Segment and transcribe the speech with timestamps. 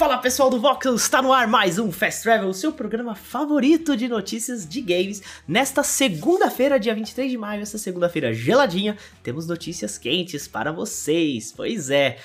[0.00, 4.08] Fala pessoal do Voxel, está no ar mais um Fast Travel, seu programa favorito de
[4.08, 5.22] notícias de games.
[5.46, 11.52] Nesta segunda-feira, dia 23 de maio, essa segunda-feira geladinha, temos notícias quentes para vocês.
[11.54, 12.16] Pois é,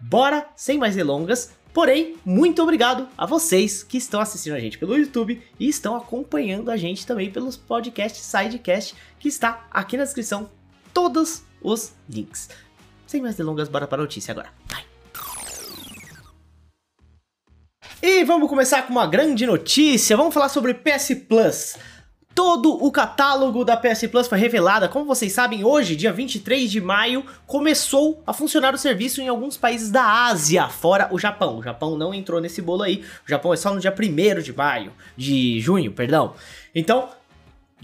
[0.00, 1.52] bora sem mais delongas.
[1.72, 6.72] Porém, muito obrigado a vocês que estão assistindo a gente pelo YouTube e estão acompanhando
[6.72, 10.50] a gente também pelos podcasts Sidecast, que está aqui na descrição,
[10.92, 12.48] todos os links.
[13.06, 14.48] Sem mais delongas, bora para a notícia agora.
[14.68, 14.81] Vai.
[18.22, 20.16] E vamos começar com uma grande notícia.
[20.16, 21.76] Vamos falar sobre PS Plus.
[22.32, 24.88] Todo o catálogo da PS Plus foi revelado.
[24.90, 29.56] Como vocês sabem, hoje, dia 23 de maio, começou a funcionar o serviço em alguns
[29.56, 31.58] países da Ásia, fora o Japão.
[31.58, 33.02] O Japão não entrou nesse bolo aí.
[33.26, 36.34] O Japão é só no dia 1 de maio, de junho, perdão.
[36.72, 37.08] Então,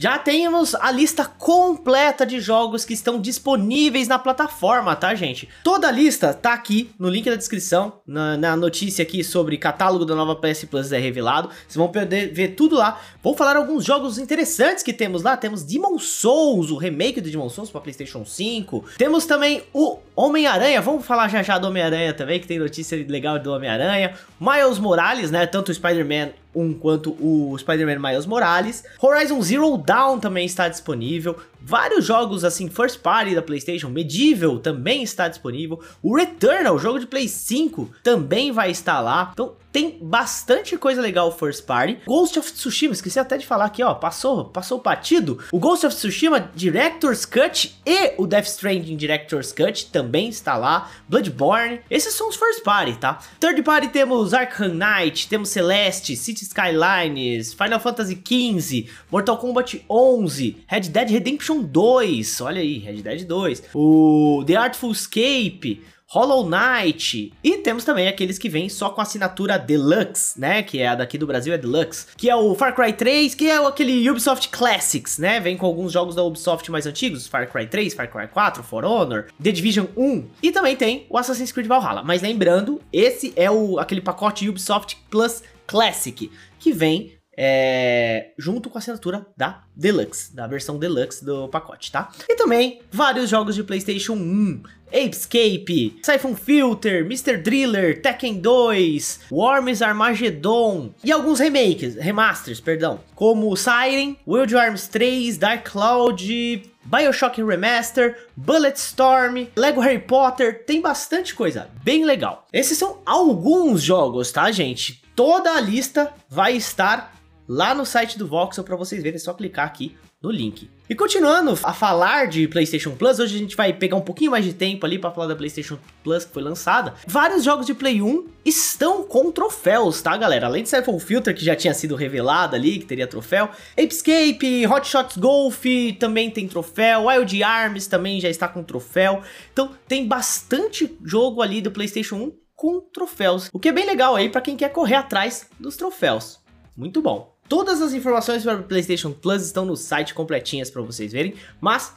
[0.00, 5.48] já temos a lista completa de jogos que estão disponíveis na plataforma, tá, gente?
[5.64, 10.04] Toda a lista tá aqui no link da descrição, na, na, notícia aqui sobre catálogo
[10.04, 11.48] da nova PS Plus é revelado.
[11.48, 13.00] Vocês vão poder ver tudo lá.
[13.20, 15.36] Vou falar alguns jogos interessantes que temos lá.
[15.36, 18.84] Temos Demon Souls, o remake do Demon Souls para PlayStation 5.
[18.96, 20.80] Temos também o Homem-Aranha.
[20.80, 24.14] Vamos falar já já do Homem-Aranha também, que tem notícia legal do Homem-Aranha.
[24.40, 25.44] Miles Morales, né?
[25.44, 28.84] Tanto o Spider-Man 1 quanto o Spider-Man Miles Morales.
[29.00, 31.36] Horizon Zero Dawn também está disponível.
[31.60, 35.80] Vários jogos assim, first party da PlayStation, Medieval também está disponível.
[36.02, 39.30] O Returnal, jogo de Play 5, também vai estar lá.
[39.32, 41.98] Então tem bastante coisa legal first party.
[42.04, 45.38] Ghost of Tsushima, esqueci até de falar aqui, ó, passou, passou batido.
[45.52, 50.90] O Ghost of Tsushima Director's Cut e o Death Stranding Director's Cut também está lá.
[51.08, 53.20] Bloodborne, esses são os first party, tá?
[53.38, 60.64] Third party temos Arkham Knight, temos Celeste, City Skylines, Final Fantasy XV, Mortal Kombat 11,
[60.66, 67.32] Red Dead Redemption 2, olha aí, Red Dead 2, o The Artful Escape, Hollow Knight.
[67.44, 70.62] E temos também aqueles que vêm só com assinatura Deluxe, né?
[70.62, 72.06] Que é a daqui do Brasil, é Deluxe.
[72.16, 75.38] Que é o Far Cry 3, que é aquele Ubisoft Classics, né?
[75.38, 78.84] Vem com alguns jogos da Ubisoft mais antigos, Far Cry 3, Far Cry 4, For
[78.84, 80.24] Honor, The Division 1.
[80.42, 82.02] E também tem o Assassin's Creed Valhalla.
[82.02, 88.76] Mas lembrando, esse é o aquele pacote Ubisoft Plus Classic, que vem é, junto com
[88.76, 92.10] a assinatura da Deluxe, da versão Deluxe do pacote, tá?
[92.28, 94.62] E também vários jogos de PlayStation 1,
[94.92, 97.36] Apescape, Siphon Filter, Mr.
[97.36, 105.38] Driller, Tekken 2, Worms Armageddon e alguns remakes, remasters, perdão, como Siren, Wild Arms 3,
[105.38, 112.46] Dark Cloud, Bioshock Remaster, Bulletstorm, Lego Harry Potter, tem bastante coisa bem legal.
[112.52, 115.02] Esses são alguns jogos, tá, gente?
[115.14, 117.14] Toda a lista vai estar
[117.46, 120.68] lá no site do Voxel para vocês verem, é só clicar aqui no link.
[120.90, 124.44] E continuando a falar de PlayStation Plus, hoje a gente vai pegar um pouquinho mais
[124.44, 126.94] de tempo ali para falar da PlayStation Plus que foi lançada.
[127.06, 130.46] Vários jogos de Play 1 estão com troféus, tá, galera?
[130.46, 134.88] Além de Siphon Filter, que já tinha sido revelado ali, que teria troféu, Apescape, Hot
[134.88, 135.62] Shots Golf
[136.00, 139.22] também tem troféu, Wild Arms também já está com troféu.
[139.52, 144.16] Então, tem bastante jogo ali do PlayStation 1 com troféus, o que é bem legal
[144.16, 146.40] aí para quem quer correr atrás dos troféus.
[146.76, 147.37] Muito bom.
[147.48, 151.94] Todas as informações para o PlayStation Plus estão no site completinhas para vocês verem, mas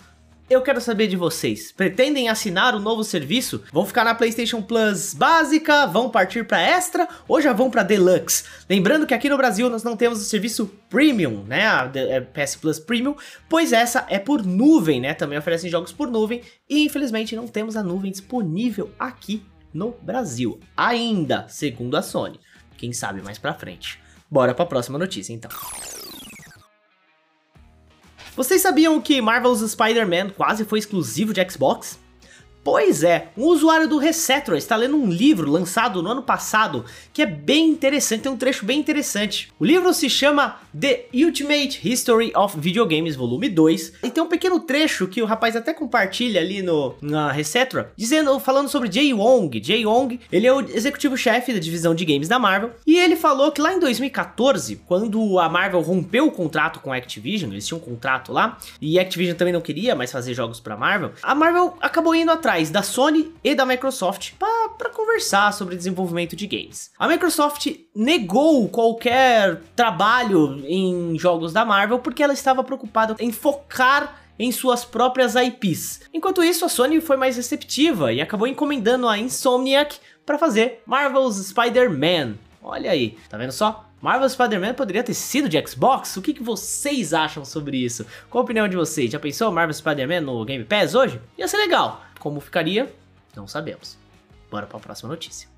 [0.50, 1.72] eu quero saber de vocês.
[1.72, 3.64] Pretendem assinar o novo serviço?
[3.72, 5.86] Vão ficar na PlayStation Plus básica?
[5.88, 8.44] Vão partir para extra ou já vão para Deluxe?
[8.70, 11.68] Lembrando que aqui no Brasil nós não temos o serviço Premium, né?
[11.68, 13.16] A é, PS Plus Premium,
[13.48, 15.14] pois essa é por nuvem, né?
[15.14, 19.42] Também oferecem jogos por nuvem e infelizmente não temos a nuvem disponível aqui
[19.74, 22.40] no Brasil ainda, segundo a Sony.
[22.78, 24.01] Quem sabe mais para frente.
[24.32, 25.52] Bora para a próxima notícia então.
[28.34, 32.00] Vocês sabiam que Marvel's Spider-Man quase foi exclusivo de Xbox?
[32.64, 37.24] Pois é, um usuário do Resetro está lendo um livro lançado no ano passado que
[37.24, 39.52] é bem interessante, tem um trecho bem interessante.
[39.60, 44.28] O livro se chama The Ultimate History of Video Games Volume 2 e tem um
[44.28, 49.12] pequeno trecho que o rapaz até compartilha ali no na Resetro, dizendo, falando sobre Jay
[49.12, 49.60] Wong.
[49.64, 53.52] Jay Wong, ele é o executivo-chefe da divisão de games da Marvel e ele falou
[53.52, 57.80] que lá em 2014, quando a Marvel rompeu o contrato com a Activision, eles tinham
[57.80, 61.34] um contrato lá e a Activision também não queria mais fazer jogos para Marvel, a
[61.34, 64.34] Marvel acabou indo atrás atrás da Sony e da Microsoft
[64.78, 66.92] para conversar sobre desenvolvimento de games.
[67.00, 74.22] A Microsoft negou qualquer trabalho em jogos da Marvel porque ela estava preocupada em focar
[74.38, 76.02] em suas próprias IPs.
[76.14, 81.38] Enquanto isso, a Sony foi mais receptiva e acabou encomendando a Insomniac para fazer Marvel's
[81.48, 82.34] Spider-Man.
[82.62, 83.86] Olha aí, tá vendo só?
[84.02, 86.18] Marvel Spider-Man poderia ter sido de Xbox?
[86.18, 88.06] O que, que vocês acham sobre isso?
[88.30, 89.12] Qual a opinião de vocês?
[89.12, 91.22] Já pensou Marvel Spider-Man no Game Pass hoje?
[91.38, 92.02] Ia ser legal.
[92.22, 92.94] Como ficaria?
[93.36, 93.98] Não sabemos.
[94.52, 95.50] Bora para a próxima notícia.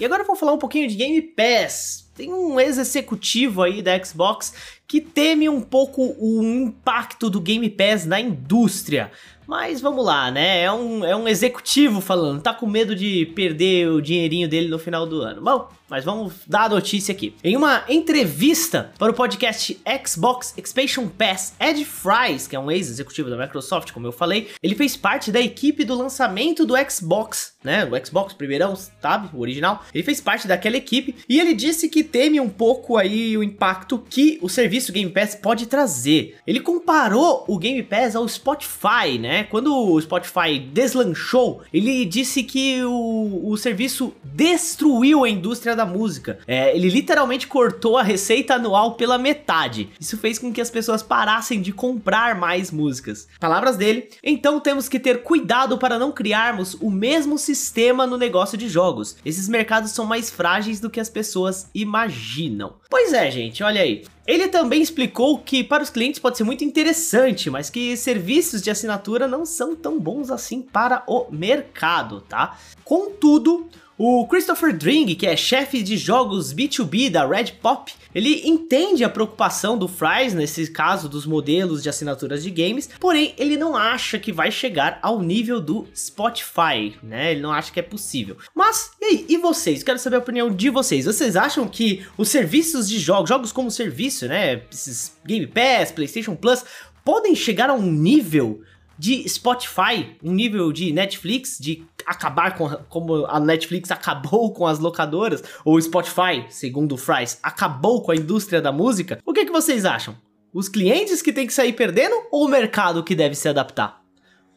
[0.00, 2.10] E agora vou falar um pouquinho de Game Pass.
[2.12, 8.06] Tem um ex-executivo aí da Xbox que teme um pouco o impacto do Game Pass
[8.06, 9.12] na indústria.
[9.46, 10.62] Mas vamos lá, né?
[10.62, 14.78] É um, é um executivo falando, tá com medo de perder o dinheirinho dele no
[14.78, 15.40] final do ano.
[15.40, 17.34] Bom, mas vamos dar a notícia aqui.
[17.42, 23.30] Em uma entrevista para o podcast Xbox Expansion Pass, Ed Fries, que é um ex-executivo
[23.30, 27.86] da Microsoft, como eu falei, ele fez parte da equipe do lançamento do Xbox, né?
[27.86, 29.30] O Xbox primeirão, sabe?
[29.34, 29.82] O original.
[29.94, 33.98] Ele fez parte daquela equipe e ele disse que teme um pouco aí o impacto
[34.10, 34.48] que o
[34.78, 36.36] serviço Game Pass pode trazer.
[36.46, 39.44] Ele comparou o Game Pass ao Spotify, né?
[39.44, 46.38] Quando o Spotify deslanchou, ele disse que o, o serviço destruiu a indústria da música.
[46.46, 49.90] É, ele literalmente cortou a receita anual pela metade.
[50.00, 53.28] Isso fez com que as pessoas parassem de comprar mais músicas.
[53.40, 54.08] Palavras dele.
[54.22, 59.16] Então temos que ter cuidado para não criarmos o mesmo sistema no negócio de jogos.
[59.24, 62.74] Esses mercados são mais frágeis do que as pessoas imaginam.
[62.90, 64.04] Pois é, gente, olha aí.
[64.26, 68.70] Ele também explicou que para os clientes pode ser muito interessante, mas que serviços de
[68.70, 72.58] assinatura não são tão bons assim para o mercado, tá?
[72.84, 73.68] Contudo,
[73.98, 79.08] o Christopher Dring, que é chefe de jogos B2B da Red Pop, ele entende a
[79.08, 84.16] preocupação do Fries nesse caso dos modelos de assinaturas de games, porém ele não acha
[84.16, 87.32] que vai chegar ao nível do Spotify, né?
[87.32, 88.36] Ele não acha que é possível.
[88.54, 89.82] Mas e aí, e vocês?
[89.82, 91.04] Quero saber a opinião de vocês.
[91.04, 96.36] Vocês acham que os serviços de jogos, jogos como serviço, né, esses Game Pass, PlayStation
[96.36, 96.64] Plus,
[97.04, 98.62] podem chegar a um nível
[98.98, 104.78] de Spotify, um nível de Netflix, de acabar com como a Netflix acabou com as
[104.78, 109.18] locadoras, ou Spotify, segundo o Fries, acabou com a indústria da música.
[109.24, 110.16] O que, que vocês acham?
[110.52, 114.02] Os clientes que tem que sair perdendo ou o mercado que deve se adaptar?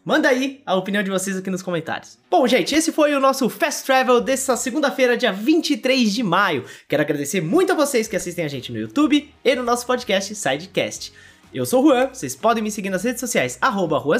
[0.04, 2.18] Manda aí a opinião de vocês aqui nos comentários.
[2.30, 6.66] Bom, gente, esse foi o nosso Fast Travel dessa segunda-feira, dia 23 de maio.
[6.88, 10.34] Quero agradecer muito a vocês que assistem a gente no YouTube e no nosso podcast
[10.34, 11.14] Sidecast.
[11.54, 14.18] Eu sou o Juan, vocês podem me seguir nas redes sociais, arroba Juan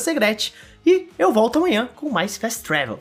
[0.86, 3.00] e eu volto amanhã com mais Fast Travel.